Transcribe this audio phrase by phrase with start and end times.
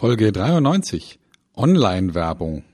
[0.00, 1.18] Folge 93.
[1.56, 2.64] Online-Werbung.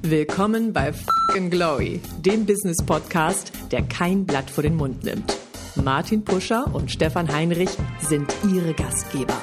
[0.00, 5.36] Willkommen bei Fucking Glory, dem Business-Podcast, der kein Blatt vor den Mund nimmt.
[5.74, 9.36] Martin Puscher und Stefan Heinrich sind ihre Gastgeber.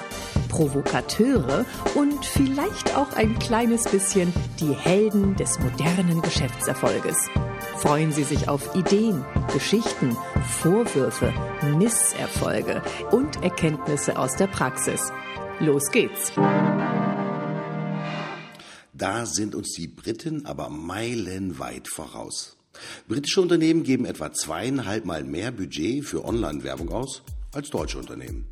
[0.50, 7.30] Provokateure und vielleicht auch ein kleines bisschen die Helden des modernen Geschäftserfolges.
[7.82, 10.16] Freuen Sie sich auf Ideen, Geschichten,
[10.62, 11.34] Vorwürfe,
[11.80, 15.12] Misserfolge und Erkenntnisse aus der Praxis.
[15.60, 16.32] Los geht's!
[18.94, 22.56] Da sind uns die Briten aber meilenweit voraus.
[23.08, 28.46] Britische Unternehmen geben etwa zweieinhalb Mal mehr Budget für Online-Werbung aus als deutsche Unternehmen.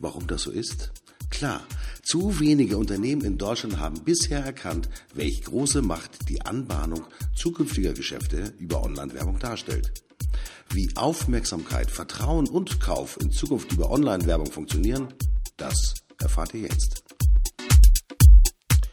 [0.00, 0.90] Warum das so ist?
[1.34, 1.66] Klar,
[2.02, 8.54] zu wenige Unternehmen in Deutschland haben bisher erkannt, welch große Macht die Anbahnung zukünftiger Geschäfte
[8.58, 9.92] über Online-Werbung darstellt.
[10.70, 15.08] Wie Aufmerksamkeit, Vertrauen und Kauf in Zukunft über Online-Werbung funktionieren,
[15.56, 17.02] das erfahrt ihr jetzt.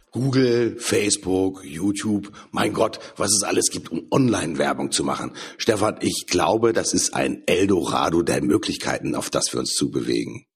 [0.09, 5.31] Google, Facebook, YouTube, mein Gott, was es alles gibt, um Online-Werbung zu machen.
[5.59, 10.47] Stefan, ich glaube, das ist ein Eldorado der Möglichkeiten, auf das wir uns zubewegen.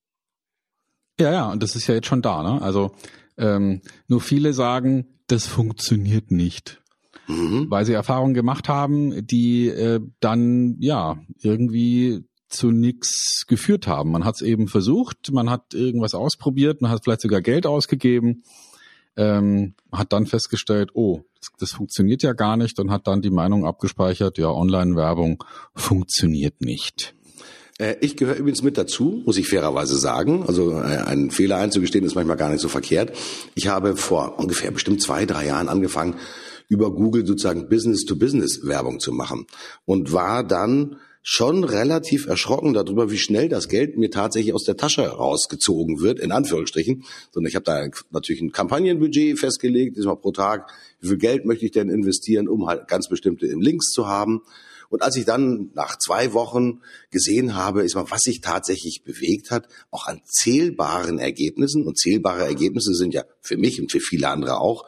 [1.19, 2.43] Ja, ja, und das ist ja jetzt schon da.
[2.43, 2.61] Ne?
[2.61, 2.91] Also
[3.37, 6.81] ähm, nur viele sagen, das funktioniert nicht.
[7.27, 7.67] Mhm.
[7.69, 14.11] Weil sie Erfahrungen gemacht haben, die äh, dann ja irgendwie zu nichts geführt haben.
[14.11, 18.43] Man hat es eben versucht, man hat irgendwas ausprobiert, man hat vielleicht sogar Geld ausgegeben,
[19.17, 23.31] ähm, hat dann festgestellt, oh, das, das funktioniert ja gar nicht und hat dann die
[23.31, 27.15] Meinung abgespeichert, ja, Online-Werbung funktioniert nicht.
[27.77, 30.43] Äh, ich gehöre übrigens mit dazu, muss ich fairerweise sagen.
[30.47, 33.15] Also äh, einen Fehler einzugestehen ist manchmal gar nicht so verkehrt.
[33.55, 36.15] Ich habe vor ungefähr bestimmt zwei, drei Jahren angefangen,
[36.67, 39.45] über Google sozusagen Business-to-Business-Werbung zu machen
[39.85, 44.77] und war dann schon relativ erschrocken darüber, wie schnell das Geld mir tatsächlich aus der
[44.77, 47.03] Tasche rausgezogen wird, in Anführungsstrichen.
[47.31, 51.45] Sondern ich habe da natürlich ein Kampagnenbudget festgelegt, ist mal pro Tag, wie viel Geld
[51.45, 54.43] möchte ich denn investieren, um halt ganz bestimmte Links zu haben.
[54.89, 56.81] Und als ich dann nach zwei Wochen
[57.11, 62.45] gesehen habe, ist mal, was sich tatsächlich bewegt hat, auch an zählbaren Ergebnissen, und zählbare
[62.45, 64.85] Ergebnisse sind ja für mich und für viele andere auch,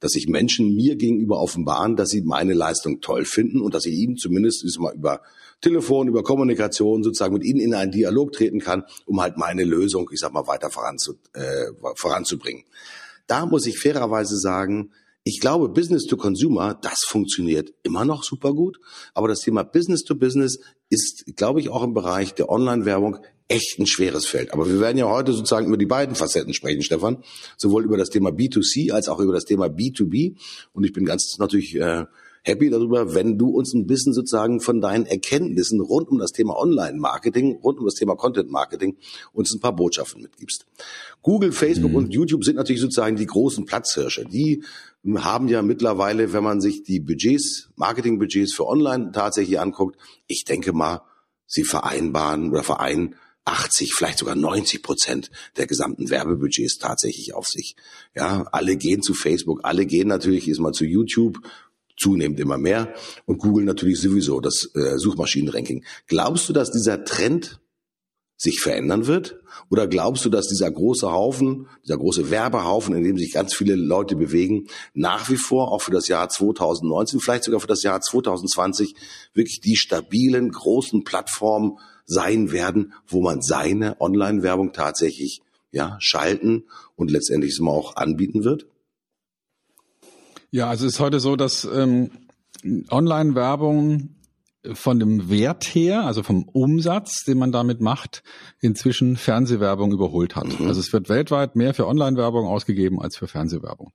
[0.00, 3.94] dass sich Menschen mir gegenüber offenbaren, dass sie meine Leistung toll finden und dass ich
[3.94, 5.22] ihnen zumindest mal über
[5.60, 10.10] Telefon, über Kommunikation sozusagen mit ihnen in einen Dialog treten kann, um halt meine Lösung,
[10.12, 12.64] ich sag mal, weiter voranzu, äh, voranzubringen.
[13.28, 14.90] Da muss ich fairerweise sagen,
[15.24, 18.78] ich glaube, Business to Consumer, das funktioniert immer noch super gut.
[19.14, 20.58] Aber das Thema Business to Business
[20.90, 24.52] ist, glaube ich, auch im Bereich der Online-Werbung echt ein schweres Feld.
[24.52, 27.22] Aber wir werden ja heute sozusagen über die beiden Facetten sprechen, Stefan.
[27.56, 30.36] Sowohl über das Thema B2C als auch über das Thema B2B.
[30.72, 32.06] Und ich bin ganz natürlich äh,
[32.42, 36.58] happy darüber, wenn du uns ein bisschen sozusagen von deinen Erkenntnissen rund um das Thema
[36.58, 38.96] Online-Marketing, rund um das Thema Content-Marketing
[39.32, 40.66] uns ein paar Botschaften mitgibst.
[41.22, 41.96] Google, Facebook mhm.
[41.96, 44.24] und YouTube sind natürlich sozusagen die großen Platzhirsche.
[44.24, 44.64] Die
[45.16, 50.72] haben ja mittlerweile, wenn man sich die Budgets, Marketingbudgets für Online tatsächlich anguckt, ich denke
[50.72, 51.02] mal,
[51.46, 53.14] sie vereinbaren oder vereinen
[53.44, 57.74] 80, vielleicht sogar 90 Prozent der gesamten Werbebudgets tatsächlich auf sich.
[58.14, 61.38] Ja, alle gehen zu Facebook, alle gehen natürlich erstmal zu YouTube,
[61.96, 62.94] zunehmend immer mehr
[63.26, 65.84] und Google natürlich sowieso das äh, Suchmaschinenranking.
[66.06, 67.60] Glaubst du, dass dieser Trend
[68.42, 69.38] sich verändern wird?
[69.70, 73.76] Oder glaubst du, dass dieser große Haufen, dieser große Werbehaufen, in dem sich ganz viele
[73.76, 78.00] Leute bewegen, nach wie vor auch für das Jahr 2019, vielleicht sogar für das Jahr
[78.00, 78.94] 2020
[79.32, 86.64] wirklich die stabilen großen Plattformen sein werden, wo man seine Online-Werbung tatsächlich ja schalten
[86.96, 88.66] und letztendlich auch anbieten wird?
[90.52, 92.10] Ja, also es ist heute so, dass ähm,
[92.90, 94.10] Online-Werbung
[94.74, 98.22] von dem Wert her, also vom Umsatz, den man damit macht,
[98.60, 100.60] inzwischen Fernsehwerbung überholt hat.
[100.60, 100.68] Mhm.
[100.68, 103.92] Also es wird weltweit mehr für Online-Werbung ausgegeben als für Fernsehwerbung.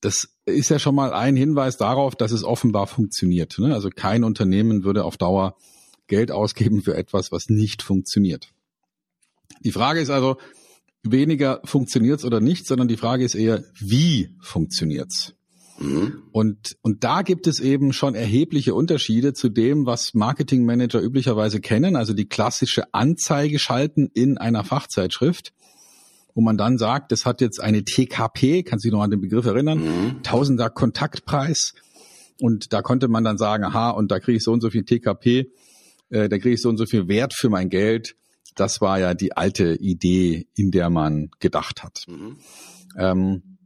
[0.00, 3.58] Das ist ja schon mal ein Hinweis darauf, dass es offenbar funktioniert.
[3.58, 3.74] Ne?
[3.74, 5.56] Also kein Unternehmen würde auf Dauer
[6.06, 8.52] Geld ausgeben für etwas, was nicht funktioniert.
[9.64, 10.36] Die Frage ist also
[11.02, 15.34] weniger funktioniert's oder nicht, sondern die Frage ist eher, wie funktioniert's?
[15.80, 16.22] Mhm.
[16.32, 21.96] Und, und da gibt es eben schon erhebliche Unterschiede zu dem, was Marketingmanager üblicherweise kennen,
[21.96, 25.52] also die klassische Anzeige schalten in einer Fachzeitschrift,
[26.34, 29.20] wo man dann sagt, das hat jetzt eine TKP, kannst du dich noch an den
[29.20, 30.22] Begriff erinnern, mhm.
[30.22, 31.72] Tausender Kontaktpreis.
[32.40, 34.84] Und da konnte man dann sagen, aha, und da kriege ich so und so viel
[34.84, 35.50] TKP,
[36.10, 38.16] äh, da kriege ich so und so viel Wert für mein Geld.
[38.54, 42.04] Das war ja die alte Idee, in der man gedacht hat.
[42.08, 42.36] Mhm.
[42.98, 43.58] Ähm,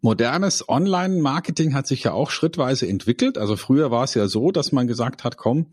[0.00, 3.38] Modernes Online-Marketing hat sich ja auch schrittweise entwickelt.
[3.38, 5.66] Also früher war es ja so, dass man gesagt hat, komm,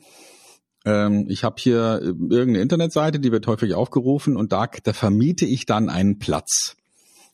[0.85, 5.45] ähm, ich habe hier äh, irgendeine Internetseite, die wird häufig aufgerufen und da, da vermiete
[5.45, 6.77] ich dann einen Platz,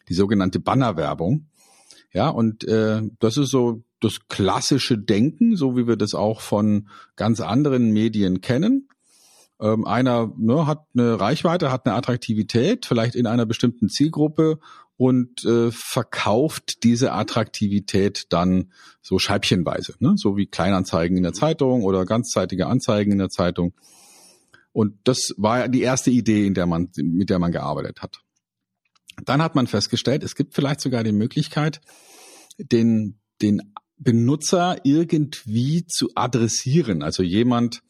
[0.09, 1.47] die sogenannte Bannerwerbung.
[2.11, 6.89] Ja, und äh, das ist so das klassische Denken, so wie wir das auch von
[7.15, 8.89] ganz anderen Medien kennen.
[9.59, 14.59] Ähm, einer ne, hat eine Reichweite, hat eine Attraktivität, vielleicht in einer bestimmten Zielgruppe
[14.97, 20.13] und äh, verkauft diese Attraktivität dann so scheibchenweise, ne?
[20.15, 23.73] so wie Kleinanzeigen in der Zeitung oder ganzzeitige Anzeigen in der Zeitung.
[24.71, 28.21] Und das war die erste Idee, in der man, mit der man gearbeitet hat.
[29.25, 31.81] Dann hat man festgestellt, es gibt vielleicht sogar die Möglichkeit,
[32.57, 37.03] den, den Benutzer irgendwie zu adressieren.
[37.03, 37.83] Also jemand,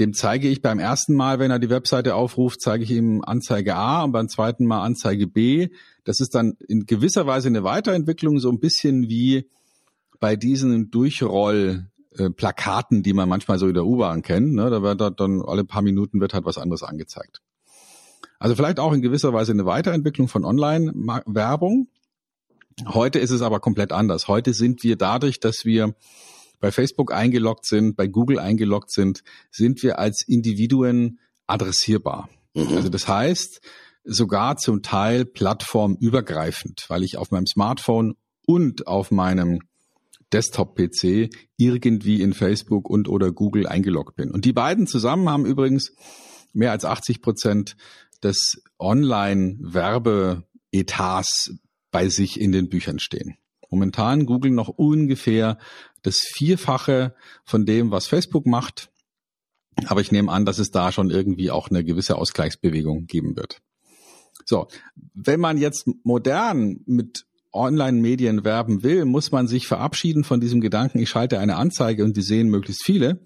[0.00, 3.76] dem zeige ich beim ersten Mal, wenn er die Webseite aufruft, zeige ich ihm Anzeige
[3.76, 5.68] A und beim zweiten Mal Anzeige B.
[6.04, 9.46] Das ist dann in gewisser Weise eine Weiterentwicklung, so ein bisschen wie
[10.18, 14.54] bei diesen Durchrollplakaten, die man manchmal so in der U-Bahn kennt.
[14.54, 14.70] Ne?
[14.70, 17.42] Da wird dann alle paar Minuten wird halt was anderes angezeigt.
[18.38, 21.88] Also vielleicht auch in gewisser Weise eine Weiterentwicklung von Online-Werbung.
[22.86, 24.28] Heute ist es aber komplett anders.
[24.28, 25.94] Heute sind wir dadurch, dass wir
[26.60, 32.28] bei Facebook eingeloggt sind, bei Google eingeloggt sind, sind wir als Individuen adressierbar.
[32.54, 32.76] Mhm.
[32.76, 33.60] Also das heißt,
[34.04, 38.14] sogar zum Teil plattformübergreifend, weil ich auf meinem Smartphone
[38.46, 39.60] und auf meinem
[40.32, 44.30] Desktop-PC irgendwie in Facebook und oder Google eingeloggt bin.
[44.30, 45.92] Und die beiden zusammen haben übrigens
[46.52, 47.76] mehr als 80 Prozent
[48.22, 51.54] des Online-Werbeetats
[51.90, 53.36] bei sich in den Büchern stehen.
[53.70, 55.58] Momentan Google noch ungefähr
[56.02, 57.14] das Vierfache
[57.44, 58.90] von dem, was Facebook macht.
[59.86, 63.62] Aber ich nehme an, dass es da schon irgendwie auch eine gewisse Ausgleichsbewegung geben wird.
[64.44, 64.66] So,
[65.14, 70.98] wenn man jetzt modern mit Online-Medien werben will, muss man sich verabschieden von diesem Gedanken,
[70.98, 73.24] ich schalte eine Anzeige und die sehen möglichst viele.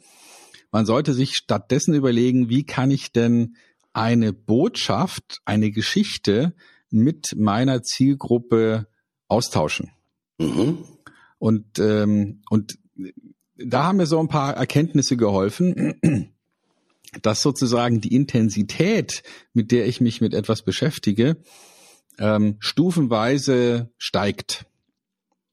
[0.70, 3.56] Man sollte sich stattdessen überlegen, wie kann ich denn
[3.92, 6.54] eine Botschaft, eine Geschichte
[6.90, 8.88] mit meiner Zielgruppe
[9.28, 9.90] austauschen.
[10.38, 10.78] Mhm.
[11.38, 12.78] Und, ähm, und
[13.56, 16.32] da haben mir so ein paar Erkenntnisse geholfen,
[17.22, 19.22] dass sozusagen die Intensität,
[19.52, 21.36] mit der ich mich mit etwas beschäftige,
[22.18, 24.66] ähm, stufenweise steigt.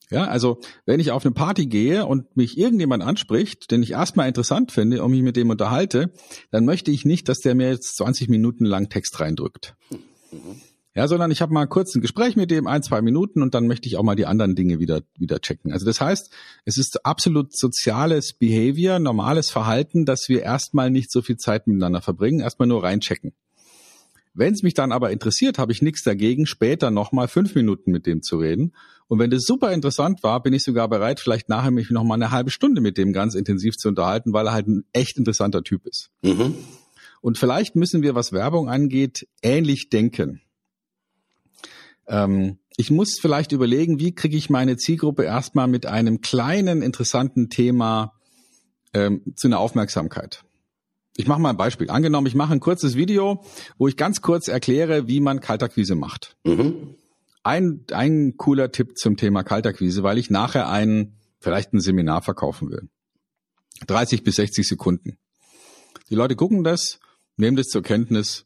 [0.09, 4.27] Ja, also wenn ich auf eine Party gehe und mich irgendjemand anspricht, den ich erstmal
[4.27, 6.13] interessant finde und mich mit dem unterhalte,
[6.51, 9.75] dann möchte ich nicht, dass der mir jetzt 20 Minuten lang Text reindrückt.
[10.31, 10.61] Mhm.
[10.93, 13.65] Ja, sondern ich habe mal kurz ein Gespräch mit dem, ein, zwei Minuten und dann
[13.65, 15.71] möchte ich auch mal die anderen Dinge wieder, wieder checken.
[15.71, 16.33] Also das heißt,
[16.65, 22.01] es ist absolut soziales Behavior, normales Verhalten, dass wir erstmal nicht so viel Zeit miteinander
[22.01, 23.33] verbringen, erstmal nur reinchecken.
[24.33, 28.05] Wenn es mich dann aber interessiert, habe ich nichts dagegen, später nochmal fünf Minuten mit
[28.05, 28.73] dem zu reden.
[29.07, 32.31] Und wenn das super interessant war, bin ich sogar bereit, vielleicht nachher mich nochmal eine
[32.31, 35.85] halbe Stunde mit dem ganz intensiv zu unterhalten, weil er halt ein echt interessanter Typ
[35.85, 36.11] ist.
[36.21, 36.55] Mhm.
[37.19, 40.41] Und vielleicht müssen wir, was Werbung angeht, ähnlich denken.
[42.11, 47.49] Ähm, ich muss vielleicht überlegen, wie kriege ich meine Zielgruppe erstmal mit einem kleinen, interessanten
[47.49, 48.13] Thema
[48.93, 50.43] ähm, zu einer Aufmerksamkeit.
[51.15, 51.89] Ich mache mal ein Beispiel.
[51.89, 53.43] Angenommen, ich mache ein kurzes Video,
[53.77, 56.37] wo ich ganz kurz erkläre, wie man Kaltakquise macht.
[56.43, 56.95] Mhm.
[57.43, 62.69] Ein, ein cooler Tipp zum Thema Kaltakquise, weil ich nachher ein, vielleicht ein Seminar verkaufen
[62.69, 62.89] will.
[63.87, 65.17] 30 bis 60 Sekunden.
[66.09, 66.99] Die Leute gucken das,
[67.37, 68.45] nehmen das zur Kenntnis,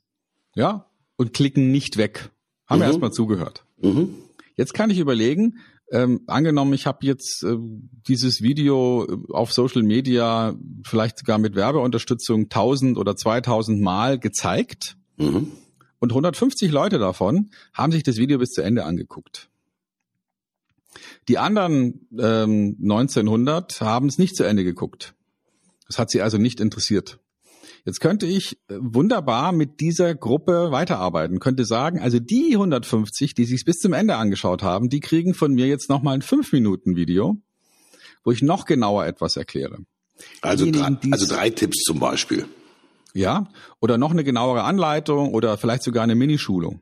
[0.55, 2.29] ja, und klicken nicht weg.
[2.67, 2.85] Haben mhm.
[2.85, 3.65] erstmal zugehört.
[3.81, 4.15] Mhm.
[4.55, 5.59] Jetzt kann ich überlegen,
[5.91, 7.57] ähm, angenommen, ich habe jetzt äh,
[8.07, 14.97] dieses Video äh, auf Social Media vielleicht sogar mit Werbeunterstützung 1000 oder 2000 Mal gezeigt
[15.17, 15.51] mhm.
[15.99, 19.49] und 150 Leute davon haben sich das Video bis zu Ende angeguckt.
[21.27, 25.13] Die anderen ähm, 1900 haben es nicht zu Ende geguckt.
[25.87, 27.19] Das hat sie also nicht interessiert.
[27.85, 33.45] Jetzt könnte ich äh, wunderbar mit dieser Gruppe weiterarbeiten, könnte sagen, also die 150, die
[33.45, 37.37] sich bis zum Ende angeschaut haben, die kriegen von mir jetzt nochmal ein 5-Minuten-Video,
[38.23, 39.77] wo ich noch genauer etwas erkläre.
[40.41, 42.45] Also, drei, also drei Tipps zum Beispiel.
[43.15, 43.47] Ja,
[43.79, 46.81] oder noch eine genauere Anleitung oder vielleicht sogar eine Minischulung.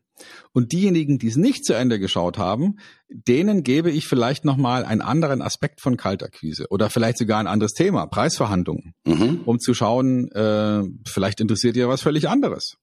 [0.51, 5.01] Und diejenigen, die es nicht zu Ende geschaut haben, denen gebe ich vielleicht nochmal einen
[5.01, 9.41] anderen Aspekt von Kaltakquise oder vielleicht sogar ein anderes Thema, Preisverhandlungen, mhm.
[9.45, 12.77] um zu schauen, äh, vielleicht interessiert ihr was völlig anderes.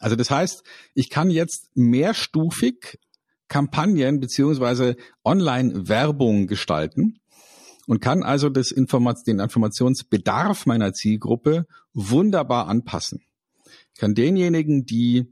[0.00, 2.98] Also das heißt, ich kann jetzt mehrstufig
[3.48, 7.20] Kampagnen beziehungsweise Online-Werbung gestalten
[7.86, 13.22] und kann also das Informat den Informationsbedarf meiner Zielgruppe wunderbar anpassen.
[13.94, 15.26] Ich kann denjenigen, die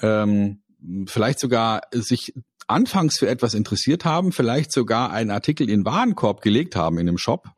[0.00, 0.60] ähm,
[1.06, 2.34] vielleicht sogar sich
[2.66, 7.18] anfangs für etwas interessiert haben, vielleicht sogar einen Artikel in Warenkorb gelegt haben in einem
[7.18, 7.48] Shop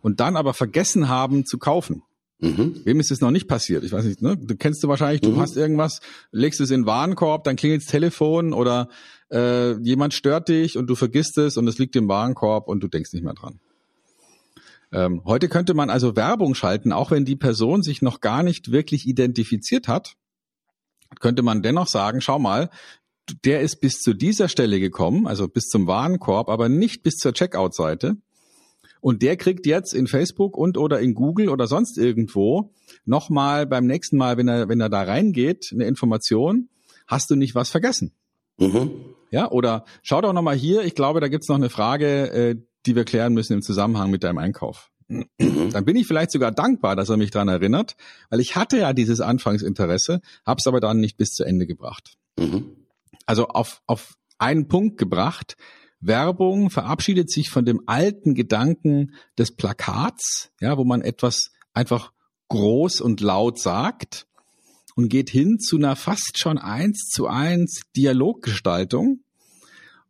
[0.00, 2.02] und dann aber vergessen haben zu kaufen.
[2.42, 2.80] Mhm.
[2.84, 3.84] Wem ist es noch nicht passiert?
[3.84, 4.36] Ich weiß nicht, ne?
[4.36, 5.40] Du kennst du wahrscheinlich, du mhm.
[5.40, 6.00] hast irgendwas,
[6.32, 8.88] legst es in den Warenkorb, dann klingelt das Telefon oder
[9.30, 12.88] äh, jemand stört dich und du vergisst es und es liegt im Warenkorb und du
[12.88, 13.60] denkst nicht mehr dran.
[14.90, 18.72] Ähm, heute könnte man also Werbung schalten, auch wenn die Person sich noch gar nicht
[18.72, 20.16] wirklich identifiziert hat,
[21.20, 22.70] könnte man dennoch sagen, schau mal,
[23.44, 27.32] der ist bis zu dieser Stelle gekommen, also bis zum Warenkorb, aber nicht bis zur
[27.32, 28.16] Checkout-Seite.
[29.02, 32.72] Und der kriegt jetzt in Facebook und oder in Google oder sonst irgendwo
[33.04, 36.68] nochmal beim nächsten Mal, wenn er, wenn er da reingeht, eine Information,
[37.08, 38.12] hast du nicht was vergessen?
[38.58, 38.92] Mhm.
[39.32, 42.56] Ja, oder schau doch nochmal hier, ich glaube, da gibt's noch eine Frage, äh,
[42.86, 44.92] die wir klären müssen im Zusammenhang mit deinem Einkauf.
[45.08, 45.70] Mhm.
[45.72, 47.96] Dann bin ich vielleicht sogar dankbar, dass er mich daran erinnert,
[48.30, 52.14] weil ich hatte ja dieses Anfangsinteresse, hab's aber dann nicht bis zu Ende gebracht.
[52.38, 52.76] Mhm.
[53.26, 55.56] Also auf, auf einen Punkt gebracht,
[56.02, 62.12] Werbung verabschiedet sich von dem alten Gedanken des Plakats, ja, wo man etwas einfach
[62.48, 64.26] groß und laut sagt
[64.94, 69.20] und geht hin zu einer fast schon eins zu eins Dialoggestaltung,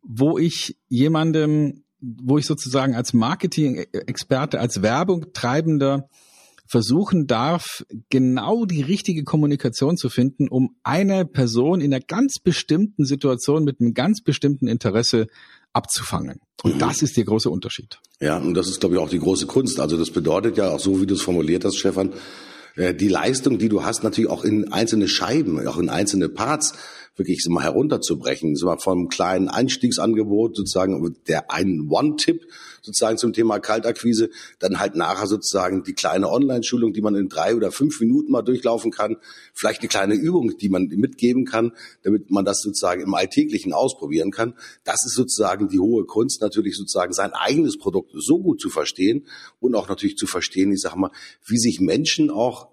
[0.01, 6.09] wo ich jemandem, wo ich sozusagen als Marketing-Experte, als Werbungtreibender
[6.65, 13.05] versuchen darf, genau die richtige Kommunikation zu finden, um eine Person in einer ganz bestimmten
[13.05, 15.27] Situation mit einem ganz bestimmten Interesse
[15.73, 16.39] abzufangen.
[16.63, 16.79] Und mhm.
[16.79, 17.99] das ist der große Unterschied.
[18.21, 19.79] Ja, und das ist, glaube ich, auch die große Kunst.
[19.79, 22.13] Also das bedeutet ja auch so, wie du es formuliert hast, Stefan,
[22.75, 26.73] äh, die Leistung, die du hast, natürlich auch in einzelne Scheiben, auch in einzelne Parts
[27.15, 32.47] wirklich mal herunterzubrechen, so mal vom kleinen Einstiegsangebot sozusagen der einen One-Tipp
[32.81, 34.29] sozusagen zum Thema Kaltakquise,
[34.59, 38.41] dann halt nachher sozusagen die kleine Online-Schulung, die man in drei oder fünf Minuten mal
[38.41, 39.17] durchlaufen kann,
[39.53, 41.71] vielleicht eine kleine Übung, die man mitgeben kann,
[42.03, 44.55] damit man das sozusagen im Alltäglichen ausprobieren kann.
[44.83, 49.27] Das ist sozusagen die hohe Kunst, natürlich sozusagen sein eigenes Produkt so gut zu verstehen
[49.59, 51.11] und auch natürlich zu verstehen, ich sag mal,
[51.45, 52.67] wie sich Menschen auch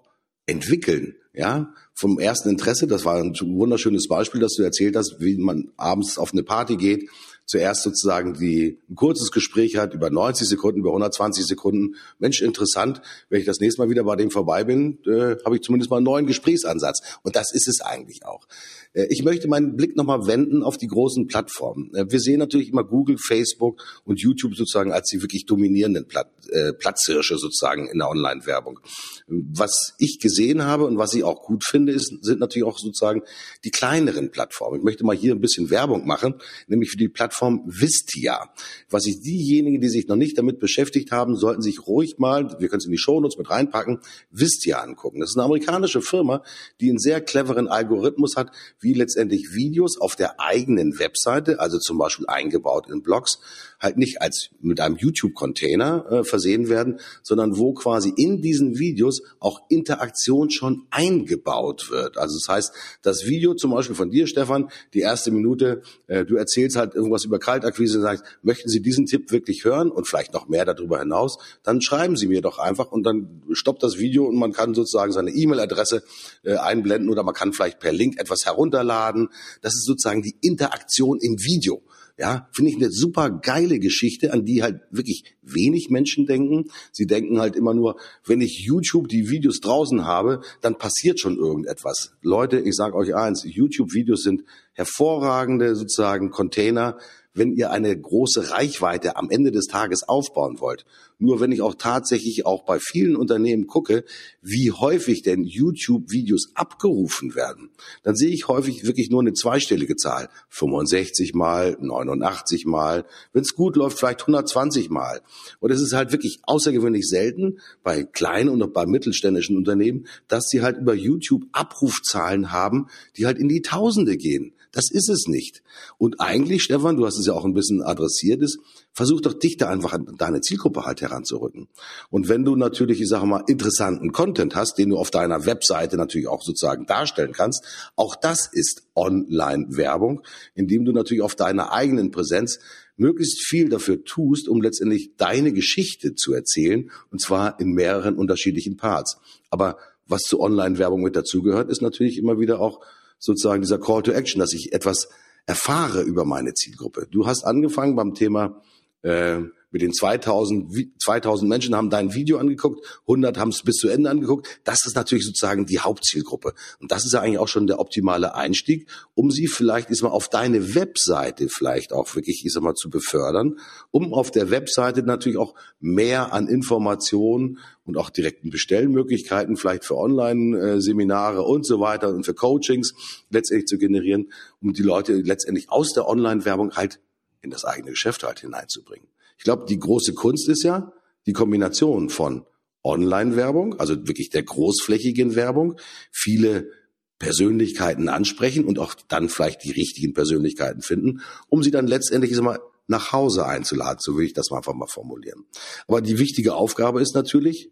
[0.45, 2.87] entwickeln, ja, vom ersten Interesse.
[2.87, 6.77] Das war ein wunderschönes Beispiel, dass du erzählt hast, wie man abends auf eine Party
[6.77, 7.09] geht,
[7.45, 11.95] zuerst sozusagen die, ein kurzes Gespräch hat über 90 Sekunden, über 120 Sekunden.
[12.19, 13.01] Mensch, interessant.
[13.29, 15.97] Wenn ich das nächste Mal wieder bei dem vorbei bin, äh, habe ich zumindest mal
[15.97, 17.19] einen neuen Gesprächsansatz.
[17.23, 18.47] Und das ist es eigentlich auch.
[18.93, 21.93] Äh, ich möchte meinen Blick nochmal wenden auf die großen Plattformen.
[21.93, 26.31] Äh, wir sehen natürlich immer Google, Facebook und YouTube sozusagen als die wirklich dominierenden Platt,
[26.49, 28.79] äh, Platzhirsche sozusagen in der Online-Werbung.
[29.27, 33.23] Was ich gesehen habe und was ich auch gut finde, ist, sind natürlich auch sozusagen
[33.63, 34.77] die kleineren Plattformen.
[34.77, 36.35] Ich möchte mal hier ein bisschen Werbung machen,
[36.67, 37.30] nämlich für die Plattform
[37.65, 38.49] Vistia.
[38.89, 42.67] Was ich diejenigen, die sich noch nicht damit beschäftigt haben, sollten sich ruhig mal, wir
[42.69, 43.99] können es in die Shownotes mit reinpacken,
[44.31, 45.19] Vistia angucken.
[45.19, 46.43] Das ist eine amerikanische Firma,
[46.79, 51.97] die einen sehr cleveren Algorithmus hat, wie letztendlich Videos auf der eigenen Webseite, also zum
[51.97, 53.39] Beispiel eingebaut in Blogs,
[53.79, 59.21] halt nicht als mit einem YouTube-Container äh, versehen werden, sondern wo quasi in diesen Videos
[59.39, 62.17] auch Interaktion schon eingebaut wird.
[62.17, 66.35] Also das heißt, das Video zum Beispiel von dir, Stefan, die erste Minute, äh, du
[66.35, 70.33] erzählst halt irgendwas über Kaltakquise und sagst, möchten Sie diesen Tipp wirklich hören und vielleicht
[70.33, 74.25] noch mehr darüber hinaus, dann schreiben Sie mir doch einfach und dann stoppt das Video
[74.25, 76.03] und man kann sozusagen seine E-Mail-Adresse
[76.43, 79.29] äh, einblenden oder man kann vielleicht per Link etwas herunterladen.
[79.61, 81.81] Das ist sozusagen die Interaktion im Video.
[82.21, 86.65] Ja, finde ich eine super geile Geschichte, an die halt wirklich wenig Menschen denken.
[86.91, 91.35] Sie denken halt immer nur, wenn ich YouTube die Videos draußen habe, dann passiert schon
[91.35, 92.13] irgendetwas.
[92.21, 96.99] Leute, ich sage euch eins, YouTube-Videos sind hervorragende sozusagen Container
[97.33, 100.85] wenn ihr eine große Reichweite am Ende des Tages aufbauen wollt.
[101.17, 104.03] Nur wenn ich auch tatsächlich auch bei vielen Unternehmen gucke,
[104.41, 107.69] wie häufig denn YouTube-Videos abgerufen werden,
[108.03, 110.29] dann sehe ich häufig wirklich nur eine zweistellige Zahl.
[110.49, 115.21] 65 mal, 89 mal, wenn es gut läuft, vielleicht 120 mal.
[115.59, 120.47] Und es ist halt wirklich außergewöhnlich selten bei kleinen und auch bei mittelständischen Unternehmen, dass
[120.49, 124.53] sie halt über YouTube Abrufzahlen haben, die halt in die Tausende gehen.
[124.71, 125.63] Das ist es nicht.
[125.97, 128.59] Und eigentlich, Stefan, du hast es ja auch ein bisschen adressiert, ist,
[128.93, 131.67] versuch doch dich da einfach an deine Zielgruppe halt heranzurücken.
[132.09, 135.97] Und wenn du natürlich, ich sage mal, interessanten Content hast, den du auf deiner Webseite
[135.97, 140.21] natürlich auch sozusagen darstellen kannst, auch das ist Online-Werbung,
[140.55, 142.59] indem du natürlich auf deiner eigenen Präsenz
[142.95, 148.77] möglichst viel dafür tust, um letztendlich deine Geschichte zu erzählen, und zwar in mehreren unterschiedlichen
[148.77, 149.17] Parts.
[149.49, 152.81] Aber was zu Online-Werbung mit dazugehört, ist natürlich immer wieder auch
[153.21, 155.07] sozusagen dieser Call to Action, dass ich etwas
[155.45, 157.07] erfahre über meine Zielgruppe.
[157.09, 158.61] Du hast angefangen beim Thema
[159.03, 159.39] äh,
[159.71, 164.09] mit den 2000, 2000 Menschen haben dein Video angeguckt, 100 haben es bis zu Ende
[164.09, 164.61] angeguckt.
[164.63, 166.53] Das ist natürlich sozusagen die Hauptzielgruppe.
[166.79, 170.09] Und das ist ja eigentlich auch schon der optimale Einstieg, um sie vielleicht ist mal
[170.09, 173.59] auf deine Webseite vielleicht auch wirklich, ich sag mal, zu befördern,
[173.91, 179.97] um auf der Webseite natürlich auch mehr an Informationen und auch direkten Bestellmöglichkeiten vielleicht für
[179.97, 182.93] Online-Seminare und so weiter und für Coachings
[183.29, 186.99] letztendlich zu generieren, um die Leute letztendlich aus der Online-Werbung halt
[187.41, 189.10] in das eigene Geschäft halt hineinzubringen.
[189.41, 190.93] Ich glaube, die große Kunst ist ja
[191.25, 192.45] die Kombination von
[192.83, 195.79] Online-Werbung, also wirklich der großflächigen Werbung,
[196.11, 196.69] viele
[197.17, 202.59] Persönlichkeiten ansprechen und auch dann vielleicht die richtigen Persönlichkeiten finden, um sie dann letztendlich mal
[202.85, 205.45] nach Hause einzuladen, so will ich das mal einfach mal formulieren.
[205.87, 207.71] Aber die wichtige Aufgabe ist natürlich,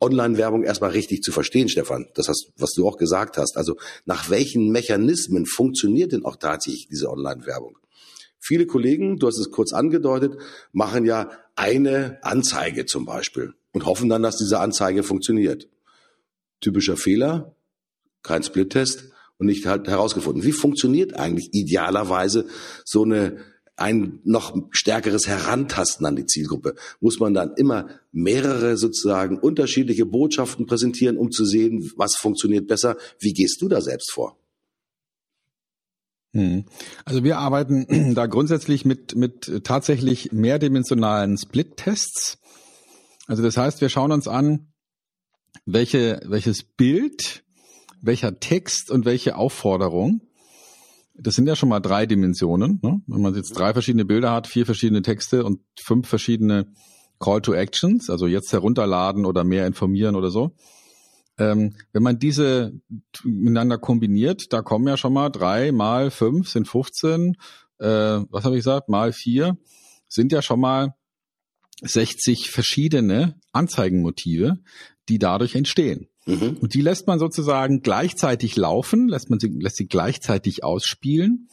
[0.00, 2.08] Online-Werbung erstmal richtig zu verstehen, Stefan.
[2.14, 3.56] Das hast, was du auch gesagt hast.
[3.56, 7.78] Also nach welchen Mechanismen funktioniert denn auch tatsächlich diese Online-Werbung?
[8.46, 10.36] Viele Kollegen, du hast es kurz angedeutet,
[10.72, 15.66] machen ja eine Anzeige zum Beispiel und hoffen dann, dass diese Anzeige funktioniert.
[16.60, 17.56] Typischer Fehler,
[18.22, 20.44] kein Split-Test und nicht halt herausgefunden.
[20.44, 22.46] Wie funktioniert eigentlich idealerweise
[22.84, 23.38] so eine
[23.76, 26.74] ein noch stärkeres Herantasten an die Zielgruppe.
[27.00, 32.96] Muss man dann immer mehrere sozusagen unterschiedliche Botschaften präsentieren, um zu sehen, was funktioniert besser.
[33.18, 34.38] Wie gehst du da selbst vor?
[36.34, 36.66] Hm.
[37.04, 42.38] Also wir arbeiten da grundsätzlich mit, mit tatsächlich mehrdimensionalen Split-Tests.
[43.26, 44.72] Also das heißt, wir schauen uns an,
[45.64, 47.44] welche, welches Bild,
[48.02, 50.20] welcher Text und welche Aufforderung
[51.16, 52.80] das sind ja schon mal drei Dimensionen.
[52.82, 53.00] Ne?
[53.06, 56.66] Wenn man jetzt drei verschiedene Bilder hat, vier verschiedene Texte und fünf verschiedene
[57.20, 60.56] Call to Actions, also jetzt herunterladen oder mehr informieren oder so.
[61.38, 62.80] Ähm, wenn man diese
[63.24, 67.36] miteinander kombiniert, da kommen ja schon mal drei mal fünf sind 15,
[67.78, 69.56] äh, was habe ich gesagt, mal vier
[70.08, 70.94] sind ja schon mal
[71.82, 74.58] 60 verschiedene Anzeigenmotive,
[75.08, 76.08] die dadurch entstehen.
[76.26, 76.58] Mhm.
[76.60, 81.48] Und die lässt man sozusagen gleichzeitig laufen, lässt man sie, lässt sie gleichzeitig ausspielen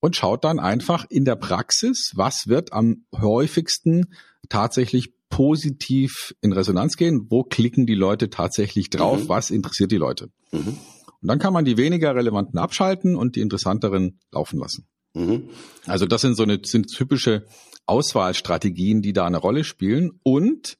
[0.00, 4.14] und schaut dann einfach in der Praxis, was wird am häufigsten
[4.48, 9.28] tatsächlich positiv in Resonanz gehen, wo klicken die Leute tatsächlich drauf, mhm.
[9.28, 10.30] was interessiert die Leute.
[10.52, 10.78] Mhm.
[11.20, 14.86] Und dann kann man die weniger relevanten abschalten und die interessanteren laufen lassen.
[15.14, 15.48] Mhm.
[15.86, 17.46] Also das sind so eine sind typische
[17.86, 20.78] Auswahlstrategien, die da eine Rolle spielen und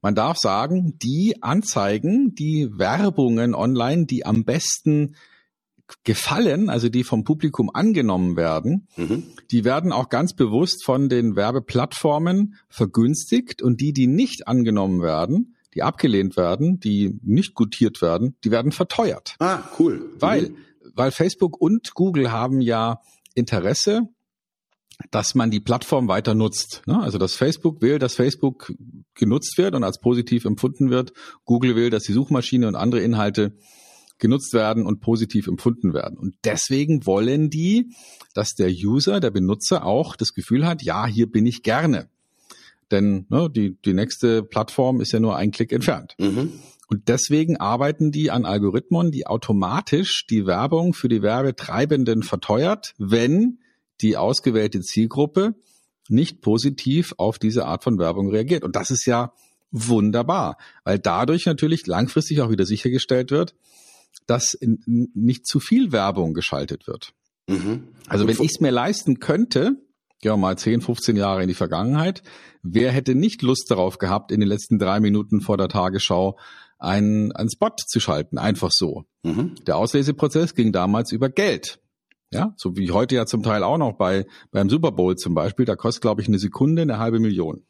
[0.00, 5.14] man darf sagen, die Anzeigen, die Werbungen online, die am besten
[6.04, 9.24] gefallen, also die vom Publikum angenommen werden, mhm.
[9.50, 15.56] die werden auch ganz bewusst von den Werbeplattformen vergünstigt und die, die nicht angenommen werden,
[15.74, 19.36] die abgelehnt werden, die nicht gutiert werden, die werden verteuert.
[19.38, 20.10] Ah, cool.
[20.18, 20.56] Weil, mhm.
[20.94, 23.00] weil Facebook und Google haben ja
[23.34, 24.08] Interesse
[25.10, 26.82] dass man die Plattform weiter nutzt.
[26.86, 27.00] Ne?
[27.00, 28.72] Also dass Facebook will, dass Facebook
[29.14, 31.12] genutzt wird und als positiv empfunden wird.
[31.44, 33.56] Google will, dass die Suchmaschine und andere Inhalte
[34.22, 36.16] genutzt werden und positiv empfunden werden.
[36.16, 37.90] Und deswegen wollen die,
[38.34, 42.08] dass der User, der Benutzer auch das Gefühl hat, ja, hier bin ich gerne.
[42.92, 46.14] Denn ne, die, die nächste Plattform ist ja nur ein Klick entfernt.
[46.18, 46.52] Mhm.
[46.88, 53.58] Und deswegen arbeiten die an Algorithmen, die automatisch die Werbung für die Werbetreibenden verteuert, wenn
[54.02, 55.56] die ausgewählte Zielgruppe
[56.08, 58.62] nicht positiv auf diese Art von Werbung reagiert.
[58.62, 59.32] Und das ist ja
[59.72, 63.54] wunderbar, weil dadurch natürlich langfristig auch wieder sichergestellt wird,
[64.26, 67.12] dass nicht zu viel Werbung geschaltet wird.
[67.48, 67.88] Mhm.
[68.08, 69.76] Also wenn ich es mir leisten könnte,
[70.20, 72.22] gehen wir mal 10, 15 Jahre in die Vergangenheit,
[72.62, 76.38] wer hätte nicht Lust darauf gehabt, in den letzten drei Minuten vor der Tagesschau
[76.78, 79.04] einen, einen Spot zu schalten, einfach so.
[79.22, 79.56] Mhm.
[79.66, 81.80] Der Ausleseprozess ging damals über Geld.
[82.32, 85.66] Ja, so wie heute ja zum Teil auch noch bei beim Super Bowl zum Beispiel,
[85.66, 87.66] da kostet glaube ich eine Sekunde eine halbe Million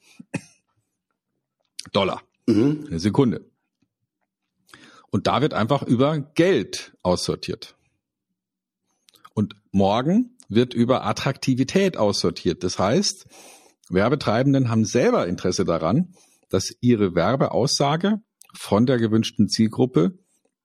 [1.93, 2.85] Dollar, mhm.
[2.89, 3.51] eine Sekunde.
[5.13, 7.77] Und da wird einfach über Geld aussortiert.
[9.35, 12.65] Und morgen wird über Attraktivität aussortiert.
[12.65, 13.27] Das heißt,
[13.91, 16.15] Werbetreibenden haben selber Interesse daran,
[16.49, 18.21] dass ihre Werbeaussage
[18.55, 20.19] von der gewünschten Zielgruppe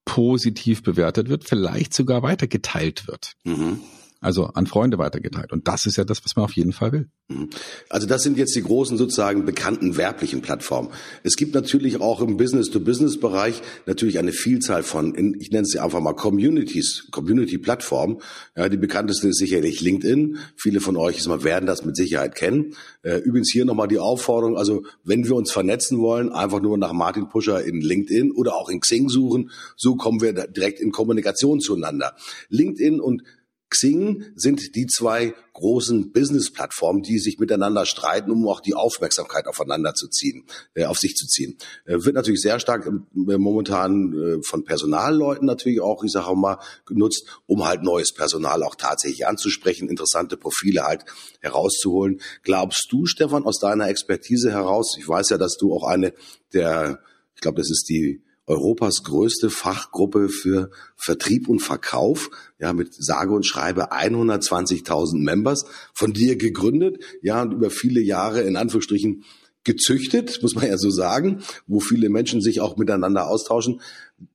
[0.05, 3.33] positiv bewertet wird, vielleicht sogar weitergeteilt wird.
[3.43, 3.81] Mhm.
[4.19, 5.51] Also an Freunde weitergeteilt.
[5.51, 7.09] Und das ist ja das, was man auf jeden Fall will.
[7.27, 7.49] Mhm.
[7.89, 10.89] Also das sind jetzt die großen sozusagen bekannten werblichen Plattformen.
[11.23, 15.99] Es gibt natürlich auch im Business-to-Business-Bereich natürlich eine Vielzahl von, ich nenne es ja einfach
[15.99, 18.17] mal Communities, Community-Plattformen.
[18.55, 20.37] Ja, die bekannteste ist sicherlich LinkedIn.
[20.55, 22.75] Viele von euch werden das mit Sicherheit kennen.
[23.03, 26.93] Äh, übrigens hier nochmal die Aufforderung, also wenn wir uns vernetzen wollen, einfach nur nach
[26.93, 29.51] Martin Puscher in LinkedIn oder auch in Xing suchen.
[29.75, 32.15] So kommen wir direkt in Kommunikation zueinander.
[32.49, 33.23] LinkedIn und
[33.69, 39.93] Xing sind die zwei großen Business-Plattformen, die sich miteinander streiten, um auch die Aufmerksamkeit aufeinander
[39.93, 41.57] zu ziehen, äh, auf sich zu ziehen.
[41.85, 46.35] Äh, wird natürlich sehr stark äh, momentan äh, von Personalleuten natürlich auch, ich sage auch
[46.35, 51.05] mal, genutzt, um halt neues Personal auch tatsächlich anzusprechen, interessante Profile halt
[51.41, 52.21] herauszuholen.
[52.43, 56.13] Glaubst du, Stefan, aus deiner Expertise heraus, ich weiß ja, dass du auch eine
[56.53, 56.99] der,
[57.35, 62.29] ich glaube, das ist die Europas größte Fachgruppe für Vertrieb und Verkauf,
[62.59, 68.41] ja, mit sage und schreibe 120.000 Members, von dir gegründet, ja, und über viele Jahre
[68.41, 69.23] in Anführungsstrichen
[69.65, 73.81] gezüchtet, muss man ja so sagen, wo viele Menschen sich auch miteinander austauschen.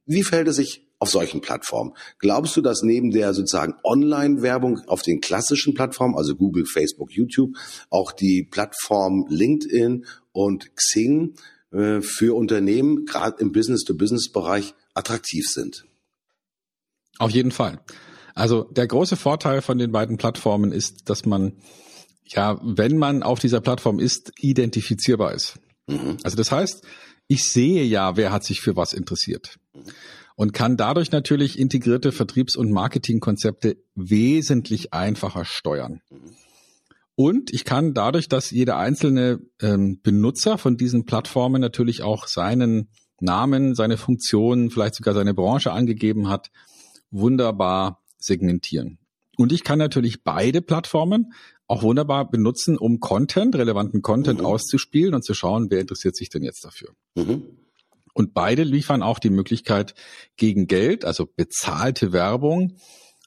[0.04, 1.94] Wie verhält es sich auf solchen Plattformen?
[2.18, 7.56] Glaubst du, dass neben der sozusagen Online-Werbung auf den klassischen Plattformen, also Google, Facebook, YouTube,
[7.88, 11.34] auch die Plattform LinkedIn und Xing
[11.72, 15.84] äh, für Unternehmen, gerade im Business-to-Business-Bereich, attraktiv sind.
[17.18, 17.80] Auf jeden Fall.
[18.34, 21.58] Also der große Vorteil von den beiden Plattformen ist, dass man,
[22.26, 25.58] ja, wenn man auf dieser Plattform ist, identifizierbar ist.
[25.86, 26.16] Mhm.
[26.22, 26.84] Also das heißt,
[27.28, 29.58] ich sehe ja, wer hat sich für was interessiert.
[30.34, 36.00] Und kann dadurch natürlich integrierte Vertriebs- und Marketingkonzepte wesentlich einfacher steuern.
[36.10, 36.36] Mhm.
[37.14, 42.88] Und ich kann dadurch, dass jeder einzelne ähm, Benutzer von diesen Plattformen natürlich auch seinen
[43.20, 46.50] Namen, seine Funktionen, vielleicht sogar seine Branche angegeben hat,
[47.10, 48.98] wunderbar segmentieren.
[49.36, 51.32] Und ich kann natürlich beide Plattformen
[51.66, 54.46] auch wunderbar benutzen, um Content, relevanten Content mhm.
[54.46, 56.90] auszuspielen und zu schauen, wer interessiert sich denn jetzt dafür.
[57.14, 57.44] Mhm.
[58.14, 59.94] Und beide liefern auch die Möglichkeit,
[60.36, 62.76] gegen Geld, also bezahlte Werbung,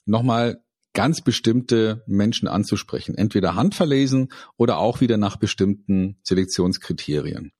[0.04, 0.62] nochmal
[0.96, 7.52] ganz bestimmte Menschen anzusprechen, entweder handverlesen oder auch wieder nach bestimmten Selektionskriterien.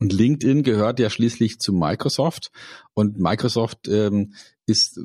[0.00, 2.50] Und LinkedIn gehört ja schließlich zu Microsoft.
[2.94, 4.32] Und Microsoft ähm,
[4.64, 5.00] ist,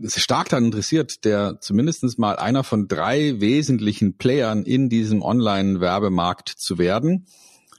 [0.00, 6.48] ist stark daran interessiert, der zumindestens mal einer von drei wesentlichen Playern in diesem Online-Werbemarkt
[6.48, 7.26] zu werden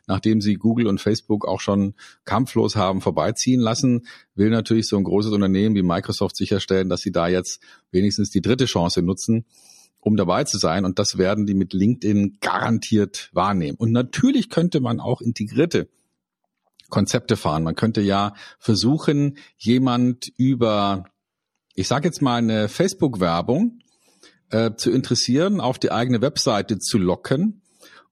[0.10, 1.94] nachdem sie Google und Facebook auch schon
[2.26, 7.12] kampflos haben vorbeiziehen lassen, will natürlich so ein großes Unternehmen wie Microsoft sicherstellen, dass sie
[7.12, 9.46] da jetzt wenigstens die dritte Chance nutzen,
[10.02, 10.84] um dabei zu sein.
[10.84, 13.78] Und das werden die mit LinkedIn garantiert wahrnehmen.
[13.78, 15.88] Und natürlich könnte man auch integrierte
[16.90, 17.64] Konzepte fahren.
[17.64, 21.06] Man könnte ja versuchen, jemand über,
[21.76, 23.80] ich sage jetzt mal eine Facebook-Werbung
[24.50, 27.62] äh, zu interessieren, auf die eigene Webseite zu locken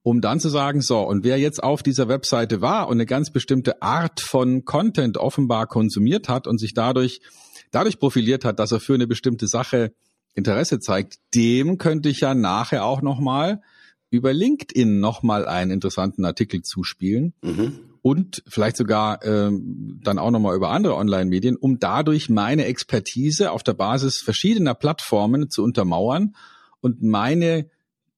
[0.02, 3.30] um dann zu sagen, so, und wer jetzt auf dieser Webseite war und eine ganz
[3.30, 7.20] bestimmte Art von Content offenbar konsumiert hat und sich dadurch,
[7.70, 9.92] dadurch profiliert hat, dass er für eine bestimmte Sache
[10.34, 13.60] Interesse zeigt, dem könnte ich ja nachher auch nochmal
[14.10, 17.34] über LinkedIn nochmal einen interessanten Artikel zuspielen.
[17.42, 17.80] Mhm.
[18.00, 23.62] Und vielleicht sogar ähm, dann auch nochmal über andere Online-Medien, um dadurch meine Expertise auf
[23.62, 26.34] der Basis verschiedener Plattformen zu untermauern
[26.80, 27.68] und meine,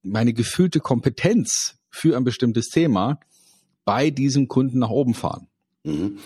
[0.03, 3.21] meine gefühlte Kompetenz für ein bestimmtes Thema
[3.85, 5.49] bei diesem Kunden nach oben fahren.
[5.85, 6.19] Mhm.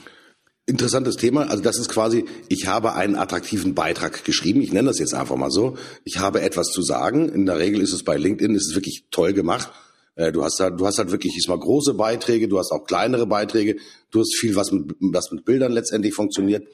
[0.67, 1.51] Interessantes Thema.
[1.51, 4.63] Also das ist quasi, ich habe einen attraktiven Beitrag geschrieben.
[4.63, 5.77] Ich nenne das jetzt einfach mal so.
[6.05, 7.29] Ich habe etwas zu sagen.
[7.29, 9.71] In der Regel ist es bei LinkedIn, ist es wirklich toll gemacht.
[10.15, 13.27] Äh, du hast halt, du hast halt wirklich diesmal große Beiträge, du hast auch kleinere
[13.27, 13.77] Beiträge,
[14.11, 16.67] du hast viel, was mit, was mit Bildern letztendlich funktioniert.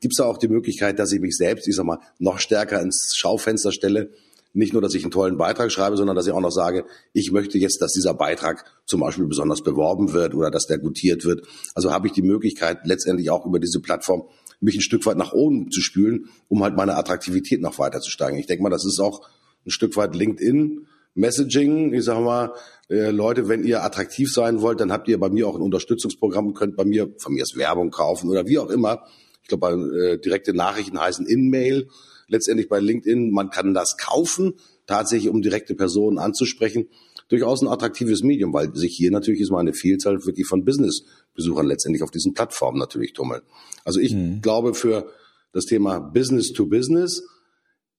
[0.00, 2.80] Gibt es da auch die Möglichkeit, dass ich mich selbst, ich sag mal, noch stärker
[2.80, 4.10] ins Schaufenster stelle
[4.56, 7.30] nicht nur, dass ich einen tollen Beitrag schreibe, sondern dass ich auch noch sage, ich
[7.30, 11.46] möchte jetzt, dass dieser Beitrag zum Beispiel besonders beworben wird oder dass der gutiert wird.
[11.74, 14.24] Also habe ich die Möglichkeit, letztendlich auch über diese Plattform
[14.60, 18.10] mich ein Stück weit nach oben zu spülen, um halt meine Attraktivität noch weiter zu
[18.10, 18.38] steigen.
[18.38, 19.28] Ich denke mal, das ist auch
[19.66, 20.86] ein Stück weit LinkedIn.
[21.14, 22.52] Messaging, ich sage mal,
[22.88, 26.54] äh, Leute, wenn ihr attraktiv sein wollt, dann habt ihr bei mir auch ein Unterstützungsprogramm,
[26.54, 29.02] könnt bei mir von mir aus Werbung kaufen oder wie auch immer.
[29.42, 31.88] Ich glaube, äh, direkte Nachrichten heißen In-Mail
[32.28, 34.54] letztendlich bei LinkedIn, man kann das kaufen,
[34.86, 36.88] tatsächlich um direkte Personen anzusprechen.
[37.28, 41.66] Durchaus ein attraktives Medium, weil sich hier natürlich ist mal eine Vielzahl wirklich von Business-Besuchern
[41.66, 43.42] letztendlich auf diesen Plattformen natürlich tummeln.
[43.84, 44.40] Also ich mhm.
[44.42, 45.10] glaube für
[45.52, 47.22] das Thema Business to Business,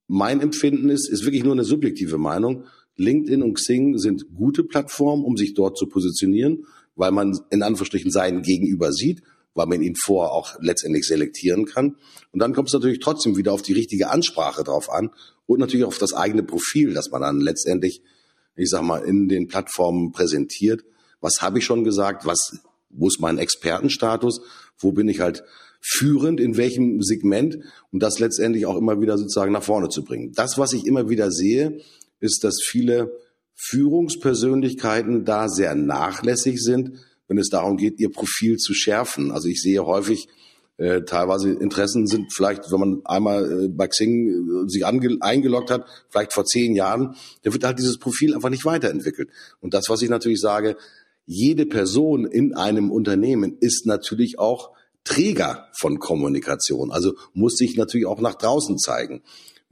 [0.06, 2.64] mein Empfinden ist, ist wirklich nur eine subjektive Meinung.
[2.96, 6.64] LinkedIn und Xing sind gute Plattformen, um sich dort zu positionieren,
[6.96, 9.22] weil man in Anführungsstrichen seinen Gegenüber sieht
[9.58, 11.96] weil man ihn vorher auch letztendlich selektieren kann.
[12.32, 15.10] Und dann kommt es natürlich trotzdem wieder auf die richtige Ansprache drauf an
[15.46, 18.02] und natürlich auf das eigene Profil, das man dann letztendlich,
[18.56, 20.84] ich sag mal, in den Plattformen präsentiert.
[21.20, 22.24] Was habe ich schon gesagt?
[22.24, 24.40] Was, wo ist mein Expertenstatus?
[24.78, 25.42] Wo bin ich halt
[25.80, 27.58] führend, in welchem Segment,
[27.92, 30.32] um das letztendlich auch immer wieder sozusagen nach vorne zu bringen.
[30.34, 31.80] Das, was ich immer wieder sehe,
[32.20, 33.12] ist, dass viele
[33.54, 36.92] Führungspersönlichkeiten da sehr nachlässig sind,
[37.28, 39.30] wenn es darum geht, ihr Profil zu schärfen.
[39.30, 40.28] Also ich sehe häufig
[40.80, 45.84] Äh, teilweise Interessen sind vielleicht, wenn man einmal äh, bei Xing äh, sich eingeloggt hat,
[46.08, 49.28] vielleicht vor zehn Jahren, da wird halt dieses Profil einfach nicht weiterentwickelt.
[49.60, 50.76] Und das, was ich natürlich sage,
[51.26, 54.70] jede Person in einem Unternehmen ist natürlich auch
[55.02, 59.22] Träger von Kommunikation, also muss sich natürlich auch nach draußen zeigen.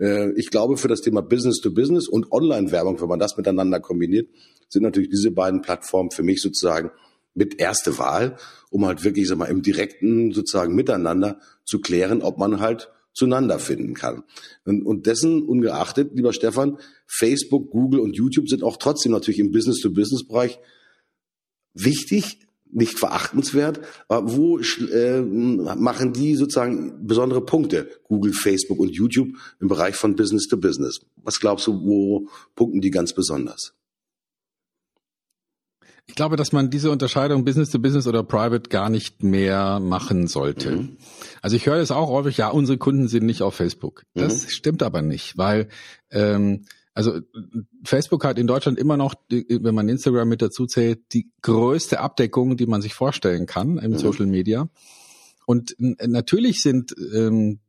[0.01, 3.79] Äh, ich glaube, für das Thema Business to Business und Online-Werbung, wenn man das miteinander
[3.79, 4.27] kombiniert,
[4.69, 6.91] sind natürlich diese beiden Plattformen für mich sozusagen
[7.37, 8.37] mit erste Wahl,
[8.71, 13.59] um halt wirklich sag mal, im direkten sozusagen Miteinander zu klären, ob man halt zueinander
[13.59, 14.25] finden kann.
[14.65, 19.53] Und, und dessen ungeachtet, lieber Stefan, Facebook, Google und YouTube sind auch trotzdem natürlich im
[19.53, 20.59] Business-to-Business-Bereich
[21.73, 22.41] wichtig,
[22.73, 29.29] nicht verachtenswert, aber wo äh, machen die sozusagen besondere Punkte, Google, Facebook und YouTube
[29.61, 31.01] im Bereich von Business to Business?
[31.17, 33.73] Was glaubst du, wo punkten die ganz besonders?
[36.09, 40.29] Ich glaube, dass man diese Unterscheidung Business to Business oder Private gar nicht mehr machen
[40.29, 40.71] sollte.
[40.71, 40.97] Mhm.
[41.43, 44.05] Also ich höre es auch häufig, ja, unsere Kunden sind nicht auf Facebook.
[44.15, 44.49] Das mhm.
[44.49, 45.69] stimmt aber nicht, weil
[46.11, 46.65] ähm,
[46.95, 47.21] also
[47.85, 52.57] Facebook hat in Deutschland immer noch, wenn man Instagram mit dazu zählt, die größte Abdeckung,
[52.57, 53.99] die man sich vorstellen kann im mhm.
[53.99, 54.71] Social Media.
[55.45, 57.61] Und natürlich sind, ähm,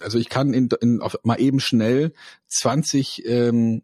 [0.00, 2.12] also ich kann in, in, auf, mal eben schnell
[2.48, 3.82] 20 ähm,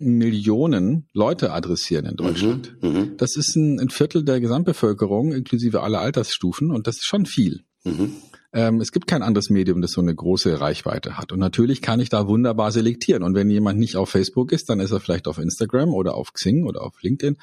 [0.00, 2.74] Millionen Leute adressieren in Deutschland.
[2.80, 7.06] Mhm, mhm, das ist ein, ein, Viertel der Gesamtbevölkerung, inklusive aller Altersstufen, und das ist
[7.06, 7.64] schon viel.
[7.84, 8.14] Mhm.
[8.52, 11.32] Ähm, es gibt kein anderes Medium, das so eine große Reichweite hat.
[11.32, 13.22] Und natürlich kann ich da wunderbar selektieren.
[13.22, 16.32] Und wenn jemand nicht auf Facebook ist, dann ist er vielleicht auf Instagram oder auf
[16.32, 17.36] Xing oder auf LinkedIn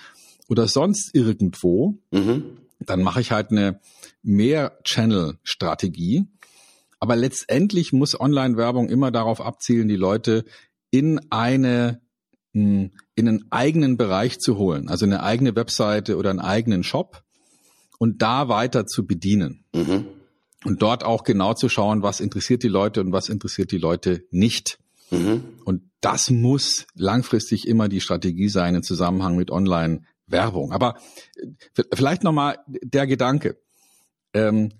[0.50, 2.00] oder sonst irgendwo.
[2.12, 2.44] Mhm.
[2.80, 3.80] Dann mache ich halt eine
[4.24, 6.26] Mehr-Channel-Strategie.
[7.00, 10.44] Aber letztendlich muss Online-Werbung immer darauf abzielen, die Leute
[10.92, 12.02] in eine
[13.16, 17.24] in einen eigenen Bereich zu holen, also eine eigene Webseite oder einen eigenen Shop
[18.00, 19.66] und da weiter zu bedienen.
[19.74, 20.06] Mhm.
[20.66, 24.26] Und dort auch genau zu schauen, was interessiert die Leute und was interessiert die Leute
[24.32, 24.80] nicht.
[25.12, 25.44] Mhm.
[25.66, 30.72] Und das muss langfristig immer die Strategie sein im Zusammenhang mit Online-Werbung.
[30.72, 30.98] Aber
[31.76, 33.58] äh, vielleicht nochmal der Gedanke.
[34.34, 34.74] Ähm,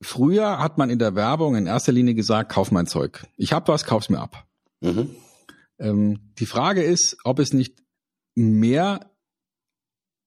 [0.00, 3.26] früher hat man in der Werbung in erster Linie gesagt, kauf mein Zeug.
[3.36, 4.46] Ich hab was, kauf's mir ab.
[4.80, 5.10] Mhm.
[5.80, 7.82] Ähm, die Frage ist, ob es nicht
[8.36, 9.10] mehr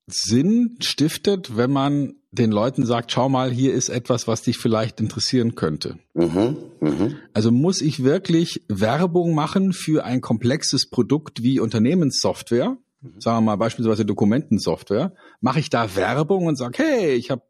[0.07, 4.99] Sinn stiftet, wenn man den Leuten sagt, schau mal, hier ist etwas, was dich vielleicht
[4.99, 5.99] interessieren könnte.
[6.13, 7.15] Mhm, mh.
[7.33, 13.21] Also muss ich wirklich Werbung machen für ein komplexes Produkt wie Unternehmenssoftware, mhm.
[13.21, 17.43] sagen wir mal beispielsweise Dokumentensoftware, mache ich da Werbung und sage, hey, ich habe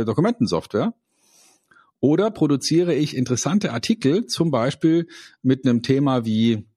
[0.00, 0.94] äh, Dokumentensoftware.
[2.00, 5.06] Oder produziere ich interessante Artikel, zum Beispiel
[5.42, 6.69] mit einem Thema wie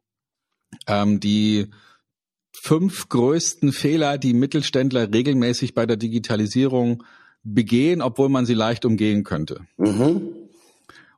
[0.88, 1.68] ähm, die
[2.52, 7.04] fünf größten Fehler, die Mittelständler regelmäßig bei der Digitalisierung
[7.44, 9.62] begehen, obwohl man sie leicht umgehen könnte.
[9.78, 10.22] Mhm.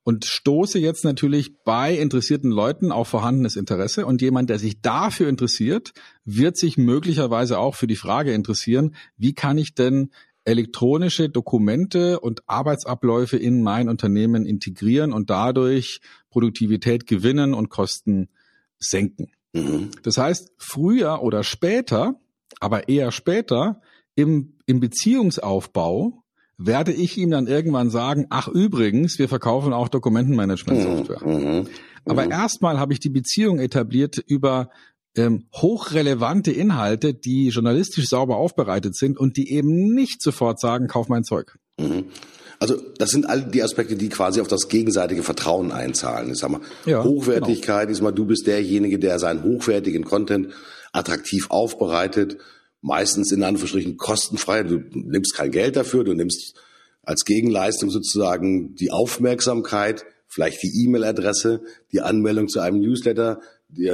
[0.03, 4.05] Und stoße jetzt natürlich bei interessierten Leuten auf vorhandenes Interesse.
[4.05, 9.33] Und jemand, der sich dafür interessiert, wird sich möglicherweise auch für die Frage interessieren, wie
[9.33, 10.11] kann ich denn
[10.45, 18.29] elektronische Dokumente und Arbeitsabläufe in mein Unternehmen integrieren und dadurch Produktivität gewinnen und Kosten
[18.77, 19.31] senken.
[19.55, 19.91] Mhm.
[20.03, 22.19] Das heißt, früher oder später,
[22.59, 23.81] aber eher später,
[24.15, 26.23] im, im Beziehungsaufbau
[26.57, 31.25] werde ich ihm dann irgendwann sagen, ach übrigens, wir verkaufen auch Dokumentenmanagement-Software.
[31.25, 31.43] Mhm.
[31.43, 31.67] mhm.
[32.07, 32.31] Aber mhm.
[32.31, 34.69] erstmal habe ich die Beziehung etabliert über
[35.17, 41.09] ähm, hochrelevante Inhalte, die journalistisch sauber aufbereitet sind und die eben nicht sofort sagen, kauf
[41.09, 41.57] mein Zeug.
[41.79, 42.05] Mhm.
[42.59, 46.31] Also das sind all die Aspekte, die quasi auf das gegenseitige Vertrauen einzahlen.
[46.31, 47.91] Ich sag mal, ja, Hochwertigkeit genau.
[47.91, 50.49] ist mal, du bist derjenige, der seinen hochwertigen Content
[50.93, 52.37] attraktiv aufbereitet,
[52.81, 54.63] meistens in Anführungsstrichen kostenfrei.
[54.63, 56.55] Du nimmst kein Geld dafür, du nimmst
[57.03, 63.41] als Gegenleistung sozusagen die Aufmerksamkeit, vielleicht die E-Mail-Adresse, die Anmeldung zu einem Newsletter,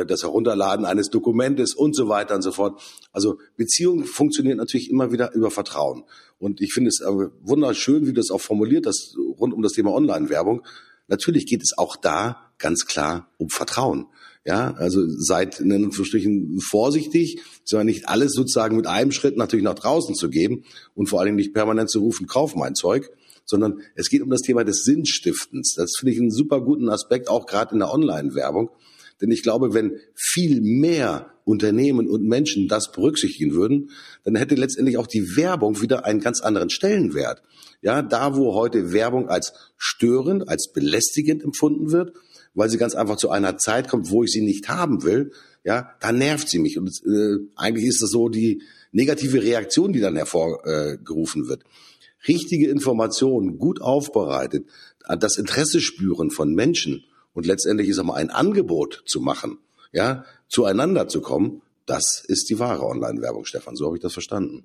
[0.08, 2.82] das Herunterladen eines Dokumentes und so weiter und so fort.
[3.12, 6.04] Also Beziehungen funktionieren natürlich immer wieder über Vertrauen.
[6.40, 7.02] Und ich finde es
[7.42, 10.64] wunderschön, wie du das auch formuliert hast, rund um das Thema Online-Werbung.
[11.08, 14.08] Natürlich geht es auch da ganz klar um Vertrauen.
[14.44, 19.76] Ja, also seid in Anführungsstrichen vorsichtig, sondern nicht alles sozusagen mit einem Schritt natürlich nach
[19.76, 20.64] draußen zu geben
[20.96, 23.12] und vor allem nicht permanent zu rufen, kauf mein Zeug,
[23.46, 25.76] sondern es geht um das Thema des Sinnstiftens.
[25.76, 28.72] Das finde ich einen super guten Aspekt, auch gerade in der Online-Werbung.
[29.22, 33.90] Denn ich glaube, wenn viel mehr Unternehmen und Menschen das berücksichtigen würden,
[34.24, 37.42] dann hätte letztendlich auch die Werbung wieder einen ganz anderen Stellenwert.
[37.82, 42.14] Ja, da wo heute Werbung als störend, als belästigend empfunden wird,
[42.54, 45.32] weil sie ganz einfach zu einer Zeit kommt, wo ich sie nicht haben will,
[45.64, 46.78] ja, da nervt sie mich.
[46.78, 51.64] Und äh, eigentlich ist das so die negative Reaktion, die dann hervorgerufen äh, wird.
[52.28, 54.66] Richtige Informationen, gut aufbereitet,
[55.20, 57.04] das Interesse spüren von Menschen
[57.34, 59.60] und letztendlich ist mal ein Angebot zu machen,
[59.92, 63.76] ja, zueinander zu kommen, das ist die wahre Online-Werbung, Stefan.
[63.76, 64.64] So habe ich das verstanden.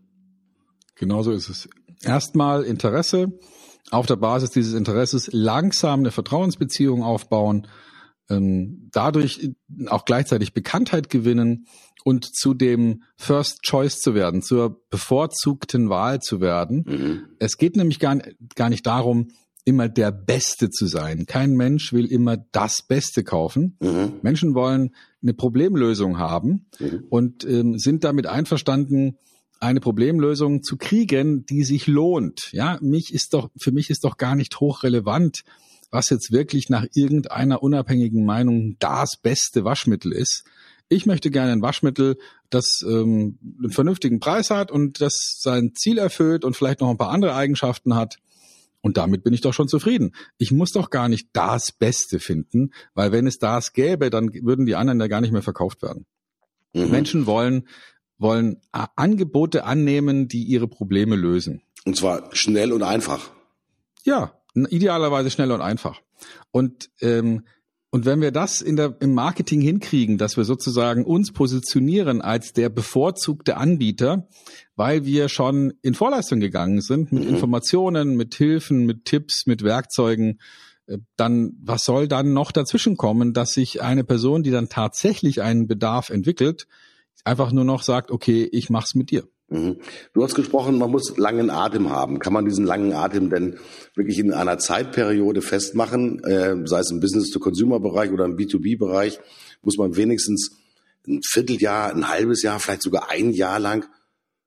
[0.95, 1.69] Genauso ist es.
[2.03, 3.33] Erstmal Interesse,
[3.91, 7.67] auf der Basis dieses Interesses langsam eine Vertrauensbeziehung aufbauen,
[8.29, 9.51] ähm, dadurch
[9.87, 11.67] auch gleichzeitig Bekanntheit gewinnen
[12.05, 16.85] und zu dem First Choice zu werden, zur bevorzugten Wahl zu werden.
[16.87, 17.23] Mhm.
[17.39, 18.19] Es geht nämlich gar,
[18.55, 19.29] gar nicht darum,
[19.67, 21.27] immer der Beste zu sein.
[21.27, 23.77] Kein Mensch will immer das Beste kaufen.
[23.81, 24.13] Mhm.
[24.23, 27.05] Menschen wollen eine Problemlösung haben mhm.
[27.11, 29.19] und ähm, sind damit einverstanden,
[29.59, 32.53] eine Problemlösung zu kriegen, die sich lohnt.
[32.53, 35.43] Ja, mich ist doch, für mich ist doch gar nicht hochrelevant,
[35.91, 40.45] was jetzt wirklich nach irgendeiner unabhängigen Meinung das beste Waschmittel ist.
[40.89, 42.19] Ich möchte gerne ein Waschmittel,
[42.51, 46.99] das ähm, einen vernünftigen Preis hat und das sein Ziel erfüllt und vielleicht noch ein
[46.99, 48.19] paar andere Eigenschaften hat.
[48.87, 50.15] Und damit bin ich doch schon zufrieden.
[50.39, 54.65] Ich muss doch gar nicht das Beste finden, weil wenn es das gäbe, dann würden
[54.65, 56.07] die anderen ja gar nicht mehr verkauft werden.
[56.73, 56.93] Mhm.
[56.93, 57.67] Menschen wollen,
[58.17, 61.63] wollen Angebote annehmen, die ihre Probleme lösen.
[61.85, 63.33] Und zwar schnell und einfach.
[64.05, 66.01] Ja, idealerweise schnell und einfach.
[66.53, 67.45] Und ähm,
[67.97, 72.53] und wenn wir das in der, im Marketing hinkriegen, dass wir sozusagen uns positionieren als
[72.53, 74.29] der bevorzugte Anbieter,
[74.75, 77.31] weil wir schon in Vorleistung gegangen sind mit mhm.
[77.31, 80.41] Informationen, mit Hilfen, mit Tipps, mit Werkzeugen,
[80.87, 85.41] äh, dann was soll dann noch dazwischen kommen, dass sich eine Person, die dann tatsächlich
[85.41, 86.67] einen Bedarf entwickelt,
[87.25, 89.27] einfach nur noch sagt, okay, ich mach's mit dir.
[89.49, 89.77] Mhm.
[90.13, 92.19] Du hast gesprochen, man muss langen Atem haben.
[92.19, 93.59] Kann man diesen langen Atem denn
[93.95, 99.21] wirklich in einer Zeitperiode festmachen, äh, sei es im Business-to-Consumer-Bereich oder im B2B-Bereich,
[99.63, 100.51] muss man wenigstens
[101.07, 103.87] ein Vierteljahr, ein halbes Jahr, vielleicht sogar ein Jahr lang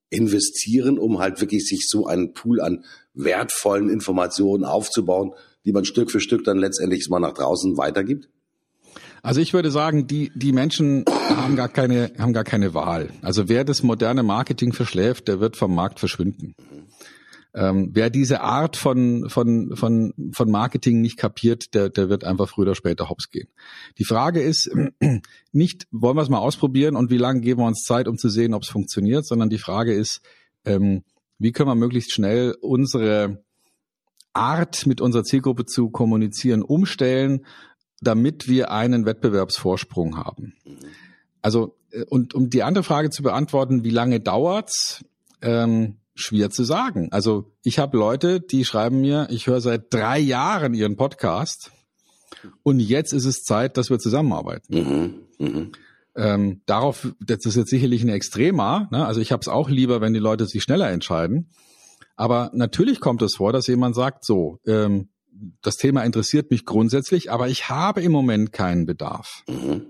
[0.09, 2.83] investieren, um halt wirklich sich so einen Pool an
[3.13, 5.33] wertvollen Informationen aufzubauen,
[5.65, 8.27] die man Stück für Stück dann letztendlich mal nach draußen weitergibt?
[9.21, 13.09] Also ich würde sagen, die, die Menschen haben gar keine, haben gar keine Wahl.
[13.21, 16.55] Also wer das moderne Marketing verschläft, der wird vom Markt verschwinden.
[17.53, 22.47] Ähm, wer diese Art von, von, von, von Marketing nicht kapiert, der, der wird einfach
[22.47, 23.47] früher oder später hops gehen.
[23.97, 24.69] Die Frage ist
[25.51, 28.29] nicht, wollen wir es mal ausprobieren und wie lange geben wir uns Zeit, um zu
[28.29, 30.21] sehen, ob es funktioniert, sondern die Frage ist,
[30.63, 31.03] ähm,
[31.39, 33.43] wie können wir möglichst schnell unsere
[34.33, 37.45] Art, mit unserer Zielgruppe zu kommunizieren, umstellen,
[38.01, 40.53] damit wir einen Wettbewerbsvorsprung haben.
[41.41, 45.05] Also, äh, und um die andere Frage zu beantworten, wie lange dauert's?
[45.41, 47.07] Ähm, schwer zu sagen.
[47.11, 51.71] Also ich habe Leute, die schreiben mir, ich höre seit drei Jahren ihren Podcast
[52.63, 55.23] und jetzt ist es Zeit, dass wir zusammenarbeiten.
[55.37, 55.67] Mhm, mh.
[56.15, 58.89] ähm, darauf, das ist jetzt sicherlich ein Extrema.
[58.91, 59.05] Ne?
[59.05, 61.49] Also ich habe es auch lieber, wenn die Leute sich schneller entscheiden.
[62.15, 65.07] Aber natürlich kommt es vor, dass jemand sagt, so, ähm,
[65.61, 69.43] das Thema interessiert mich grundsätzlich, aber ich habe im Moment keinen Bedarf.
[69.47, 69.85] Mhm.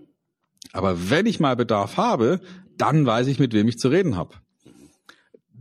[0.72, 2.42] Aber wenn ich mal Bedarf habe,
[2.78, 4.36] dann weiß ich, mit wem ich zu reden habe.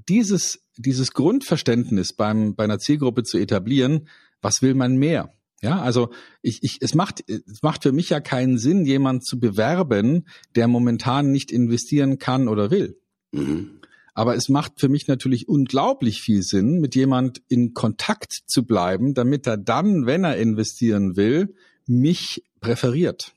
[0.09, 4.09] Dieses, dieses Grundverständnis beim, bei einer Zielgruppe zu etablieren,
[4.41, 5.33] was will man mehr?
[5.61, 9.41] Ja, also ich, ich, es macht, es macht für mich ja keinen Sinn, jemand zu
[9.41, 12.97] bewerben, der momentan nicht investieren kann oder will.
[13.33, 13.78] Mhm.
[14.19, 19.15] Aber es macht für mich natürlich unglaublich viel Sinn, mit jemand in Kontakt zu bleiben,
[19.15, 21.55] damit er dann, wenn er investieren will,
[21.87, 23.33] mich präferiert.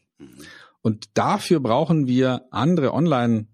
[0.81, 3.45] Und dafür brauchen wir andere Online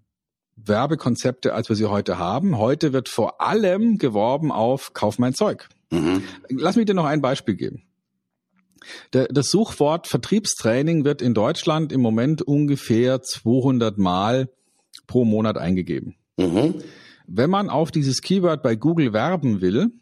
[0.56, 2.56] Werbekonzepte, als wir sie heute haben.
[2.56, 5.68] Heute wird vor allem geworben auf Kauf mein Zeug.
[5.90, 6.22] Mhm.
[6.48, 7.82] Lass mich dir noch ein Beispiel geben.
[9.10, 14.48] Das Suchwort Vertriebstraining wird in Deutschland im Moment ungefähr 200 Mal
[15.06, 16.16] pro Monat eingegeben.
[16.38, 16.76] Mhm.
[17.28, 19.92] Wenn man auf dieses Keyword bei Google werben will,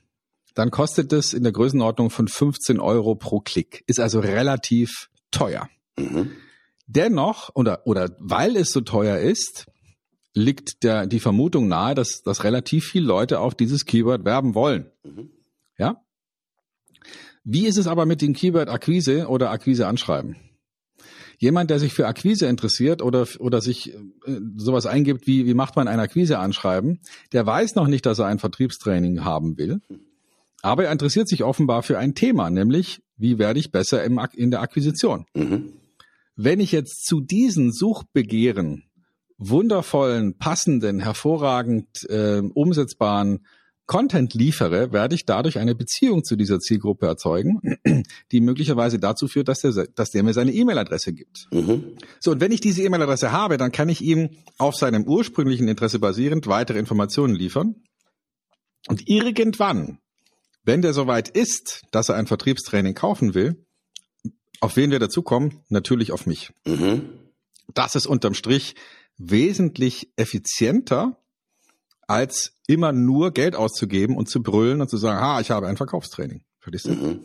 [0.55, 3.83] dann kostet es in der Größenordnung von 15 Euro pro Klick.
[3.87, 5.69] Ist also relativ teuer.
[5.99, 6.31] Mhm.
[6.87, 9.67] Dennoch, oder, oder weil es so teuer ist,
[10.35, 14.91] liegt der, die Vermutung nahe, dass, dass relativ viele Leute auf dieses Keyword werben wollen.
[15.03, 15.31] Mhm.
[15.79, 16.01] Ja?
[17.43, 20.37] Wie ist es aber mit dem Keyword Akquise oder Akquise anschreiben?
[21.39, 23.99] Jemand, der sich für Akquise interessiert oder, oder sich äh,
[24.57, 27.01] sowas eingibt, wie, wie macht man ein Akquise-Anschreiben,
[27.33, 29.81] der weiß noch nicht, dass er ein Vertriebstraining haben will.
[30.63, 34.51] Aber er interessiert sich offenbar für ein Thema, nämlich, wie werde ich besser im, in
[34.51, 35.27] der Akquisition?
[35.35, 35.73] Mhm.
[36.35, 38.85] Wenn ich jetzt zu diesen Suchbegehren
[39.39, 43.47] wundervollen, passenden, hervorragend äh, umsetzbaren
[43.87, 47.61] Content liefere, werde ich dadurch eine Beziehung zu dieser Zielgruppe erzeugen,
[48.33, 51.47] die möglicherweise dazu führt, dass der, dass der mir seine E-Mail-Adresse gibt.
[51.53, 51.97] Mhm.
[52.21, 55.99] So, und wenn ich diese E-Mail-Adresse habe, dann kann ich ihm auf seinem ursprünglichen Interesse
[56.01, 57.77] basierend weitere Informationen liefern.
[58.89, 59.99] Und irgendwann
[60.65, 63.65] Wenn der soweit ist, dass er ein Vertriebstraining kaufen will,
[64.61, 65.63] auf wen wir dazukommen?
[65.69, 66.51] Natürlich auf mich.
[66.67, 67.09] Mhm.
[67.73, 68.75] Das ist unterm Strich
[69.17, 71.19] wesentlich effizienter,
[72.07, 75.77] als immer nur Geld auszugeben und zu brüllen und zu sagen, ha, ich habe ein
[75.77, 76.43] Verkaufstraining.
[76.67, 77.07] Verstehst du?
[77.07, 77.21] Mhm.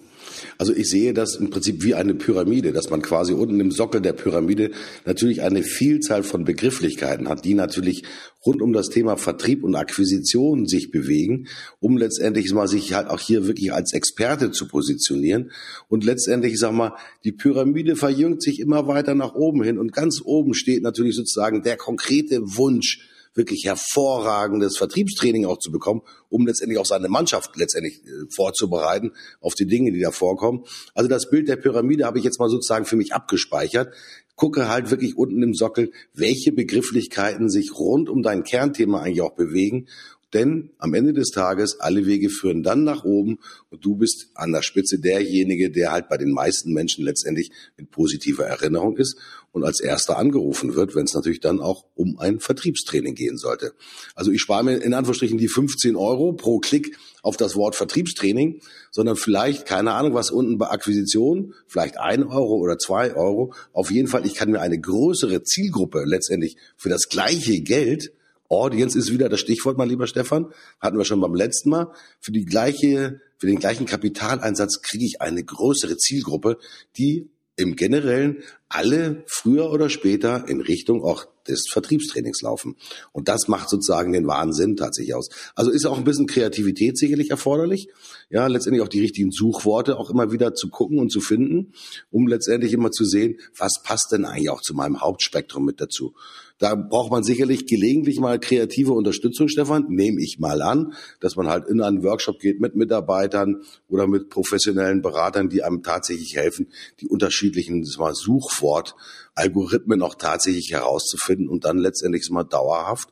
[0.59, 3.99] Also ich sehe das im Prinzip wie eine Pyramide, dass man quasi unten im Sockel
[3.99, 4.69] der Pyramide
[5.03, 8.03] natürlich eine Vielzahl von Begrifflichkeiten hat, die natürlich
[8.45, 11.47] rund um das Thema Vertrieb und Akquisition sich bewegen,
[11.79, 15.49] um letztendlich mal sich halt auch hier wirklich als Experte zu positionieren.
[15.87, 19.91] Und letztendlich, ich sag mal, die Pyramide verjüngt sich immer weiter nach oben hin und
[19.91, 26.45] ganz oben steht natürlich sozusagen der konkrete Wunsch, wirklich hervorragendes Vertriebstraining auch zu bekommen, um
[26.45, 30.65] letztendlich auch seine Mannschaft letztendlich äh, vorzubereiten auf die Dinge, die da vorkommen.
[30.93, 33.93] Also das Bild der Pyramide habe ich jetzt mal sozusagen für mich abgespeichert.
[34.35, 39.35] Gucke halt wirklich unten im Sockel, welche Begrifflichkeiten sich rund um dein Kernthema eigentlich auch
[39.35, 39.87] bewegen
[40.33, 44.51] denn am Ende des Tages, alle Wege führen dann nach oben und du bist an
[44.51, 49.17] der Spitze derjenige, der halt bei den meisten Menschen letztendlich mit positiver Erinnerung ist
[49.51, 53.73] und als erster angerufen wird, wenn es natürlich dann auch um ein Vertriebstraining gehen sollte.
[54.15, 58.61] Also ich spare mir in Anführungsstrichen die 15 Euro pro Klick auf das Wort Vertriebstraining,
[58.91, 63.53] sondern vielleicht, keine Ahnung, was unten bei Akquisition, vielleicht ein Euro oder zwei Euro.
[63.73, 68.11] Auf jeden Fall, ich kann mir eine größere Zielgruppe letztendlich für das gleiche Geld
[68.51, 70.53] Audience ist wieder das Stichwort, mein lieber Stefan.
[70.79, 71.91] Hatten wir schon beim letzten Mal.
[72.19, 76.57] Für die gleiche, für den gleichen Kapitaleinsatz kriege ich eine größere Zielgruppe,
[76.97, 82.75] die im Generellen alle früher oder später in Richtung auch des Vertriebstrainings laufen.
[83.11, 85.29] Und das macht sozusagen den Wahnsinn tatsächlich aus.
[85.55, 87.89] Also ist auch ein bisschen Kreativität sicherlich erforderlich.
[88.29, 91.73] Ja, letztendlich auch die richtigen Suchworte auch immer wieder zu gucken und zu finden,
[92.09, 96.13] um letztendlich immer zu sehen, was passt denn eigentlich auch zu meinem Hauptspektrum mit dazu.
[96.61, 101.47] Da braucht man sicherlich gelegentlich mal kreative Unterstützung, Stefan, nehme ich mal an, dass man
[101.47, 106.67] halt in einen Workshop geht mit Mitarbeitern oder mit professionellen Beratern, die einem tatsächlich helfen,
[106.99, 108.95] die unterschiedlichen Suchwort
[109.35, 113.09] Algorithmen auch tatsächlich herauszufinden und dann letztendlich mal dauerhaft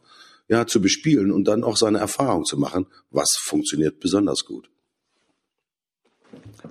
[0.47, 4.69] ja, zu bespielen und dann auch seine Erfahrung zu machen, was funktioniert besonders gut.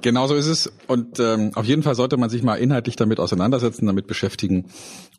[0.03, 0.71] Genauso ist es.
[0.87, 4.67] Und ähm, auf jeden Fall sollte man sich mal inhaltlich damit auseinandersetzen, damit beschäftigen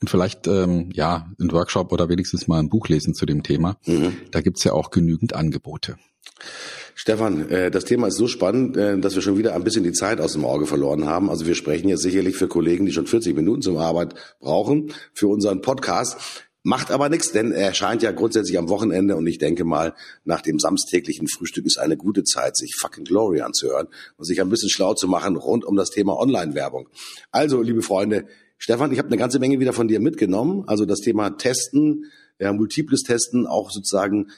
[0.01, 3.77] und vielleicht ähm, ja einen Workshop oder wenigstens mal ein Buch lesen zu dem Thema.
[3.85, 4.15] Mhm.
[4.31, 5.97] Da gibt's ja auch genügend Angebote.
[7.01, 9.93] Stefan, äh, das Thema ist so spannend, äh, dass wir schon wieder ein bisschen die
[9.93, 11.29] Zeit aus dem Auge verloren haben.
[11.29, 15.29] Also wir sprechen jetzt sicherlich für Kollegen, die schon 40 Minuten zum Arbeit brauchen, für
[15.29, 16.17] unseren Podcast.
[16.61, 19.93] Macht aber nichts, denn er erscheint ja grundsätzlich am Wochenende und ich denke mal,
[20.25, 23.87] nach dem samstäglichen Frühstück ist eine gute Zeit, sich fucking Glory anzuhören
[24.17, 26.89] und sich ein bisschen schlau zu machen rund um das Thema Online-Werbung.
[27.31, 28.27] Also, liebe Freunde,
[28.57, 30.65] Stefan, ich habe eine ganze Menge wieder von dir mitgenommen.
[30.67, 34.31] Also das Thema Testen, ja, multiples Testen, auch sozusagen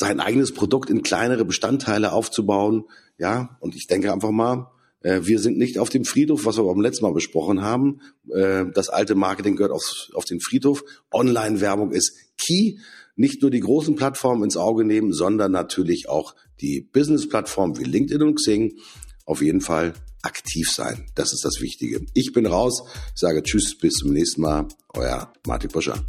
[0.00, 2.84] sein eigenes Produkt in kleinere Bestandteile aufzubauen.
[3.18, 4.72] Ja, und ich denke einfach mal,
[5.02, 8.00] äh, wir sind nicht auf dem Friedhof, was wir beim letzten Mal besprochen haben.
[8.28, 10.82] Äh, das alte Marketing gehört auf, auf den Friedhof.
[11.12, 12.78] Online-Werbung ist key.
[13.14, 18.22] Nicht nur die großen Plattformen ins Auge nehmen, sondern natürlich auch die Business-Plattformen wie LinkedIn
[18.22, 18.78] und Xing.
[19.26, 19.92] Auf jeden Fall
[20.22, 21.06] aktiv sein.
[21.14, 22.00] Das ist das Wichtige.
[22.14, 22.82] Ich bin raus.
[23.14, 24.68] Ich sage Tschüss, bis zum nächsten Mal.
[24.94, 26.02] Euer Martin Buscher.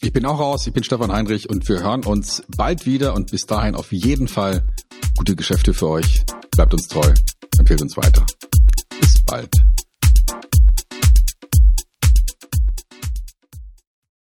[0.00, 0.66] Ich bin auch raus.
[0.66, 4.28] Ich bin Stefan Heinrich und wir hören uns bald wieder und bis dahin auf jeden
[4.28, 4.64] Fall
[5.16, 6.24] gute Geschäfte für euch.
[6.52, 7.12] Bleibt uns treu
[7.58, 8.24] empfehlt uns weiter.
[9.00, 9.50] Bis bald.